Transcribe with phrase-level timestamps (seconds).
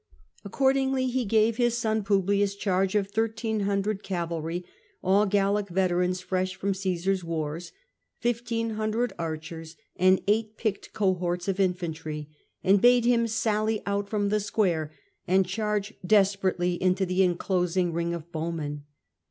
[0.43, 4.65] Accordingly he gave his son Publius charge sf 1300 cavalry—
[5.03, 7.71] all Gallic veterans fresh from Gsesar's Rrars,
[8.23, 12.29] 1500 archers, and eight picked cohorts of infantry,
[12.63, 14.91] and bade him sally out from the square
[15.27, 18.85] and charge desperately into the enclosing ring of bowmen.